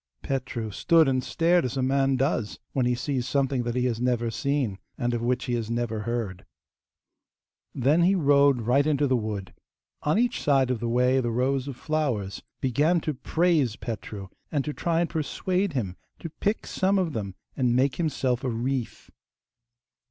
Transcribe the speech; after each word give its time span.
Petru 0.23 0.71
stood 0.71 1.07
and 1.07 1.23
stared 1.23 1.63
as 1.63 1.77
a 1.77 1.83
man 1.83 2.15
does 2.15 2.57
when 2.73 2.87
he 2.87 2.95
sees 2.95 3.27
something 3.27 3.61
that 3.61 3.75
he 3.75 3.85
has 3.85 4.01
never 4.01 4.31
seen, 4.31 4.79
and 4.97 5.13
of 5.13 5.21
which 5.21 5.45
he 5.45 5.53
has 5.53 5.69
never 5.69 5.99
heard. 5.99 6.43
Then 7.75 8.01
he 8.01 8.15
rode 8.15 8.63
right 8.63 8.87
into 8.87 9.05
the 9.05 9.15
wood. 9.15 9.53
On 10.01 10.17
each 10.17 10.41
side 10.41 10.71
of 10.71 10.79
the 10.79 10.89
way 10.89 11.19
the 11.19 11.29
rows 11.29 11.67
of 11.67 11.75
flowers 11.77 12.41
began 12.61 12.99
to 13.01 13.13
praise 13.13 13.75
Petru, 13.75 14.29
and 14.51 14.65
to 14.65 14.73
try 14.73 15.01
and 15.01 15.07
persuade 15.11 15.73
him 15.73 15.95
to 16.17 16.31
pick 16.31 16.65
some 16.65 16.97
of 16.97 17.13
them 17.13 17.35
and 17.55 17.75
make 17.75 17.97
himself 17.97 18.43
a 18.43 18.49
wreath. 18.49 19.11